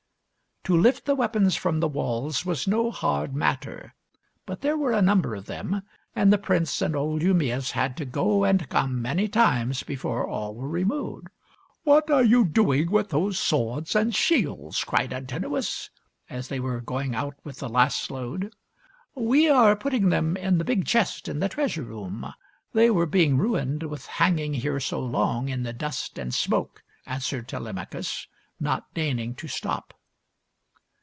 To 0.65 0.77
lift 0.77 1.05
the 1.07 1.15
weapons 1.15 1.55
from 1.55 1.79
the 1.79 1.87
walls 1.87 2.45
was 2.45 2.67
no 2.67 2.91
hard 2.91 3.33
matter; 3.33 3.95
but 4.45 4.61
there 4.61 4.77
were 4.77 4.91
a 4.91 5.01
number 5.01 5.33
of 5.33 5.47
them, 5.47 5.81
and 6.15 6.31
the 6.31 6.37
PENELOPE'S 6.37 6.79
WEB 6.79 6.91
167 6.93 6.93
prince 6.93 6.95
and 6.95 6.95
old 6.95 7.23
Eumaeus 7.23 7.71
had 7.71 7.97
to 7.97 8.05
go 8.05 8.43
and 8.43 8.69
come 8.69 9.01
many 9.01 9.27
times 9.27 9.81
before 9.81 10.27
all 10.27 10.53
were 10.53 10.67
removed." 10.69 11.29
What 11.83 12.11
are 12.11 12.21
you 12.23 12.45
doing 12.45 12.91
with 12.91 13.09
those 13.09 13.39
swords 13.39 13.95
and 13.95 14.13
shields?" 14.13 14.83
cried 14.83 15.11
Antinous, 15.11 15.89
as 16.29 16.47
they 16.49 16.59
were 16.59 16.79
going 16.79 17.15
out 17.15 17.37
with 17.43 17.57
the 17.57 17.67
last 17.67 18.11
load." 18.11 18.53
We 19.15 19.49
are 19.49 19.75
putting 19.75 20.09
them 20.09 20.37
in 20.37 20.59
the 20.59 20.63
big 20.63 20.85
chest 20.85 21.27
in 21.27 21.39
the 21.39 21.49
treasure 21.49 21.83
room. 21.85 22.33
They 22.73 22.91
were 22.91 23.07
being 23.07 23.35
ruined 23.35 23.81
with 23.81 24.05
hang 24.05 24.37
ing 24.37 24.53
here 24.53 24.79
so 24.79 24.99
long 24.99 25.49
in 25.49 25.63
the 25.63 25.73
dust 25.73 26.19
and 26.19 26.31
smoke," 26.31 26.83
answered 27.07 27.47
Telemachus, 27.47 28.27
not 28.59 28.93
deigning 28.93 29.33
to 29.35 29.47
stop. 29.47 29.95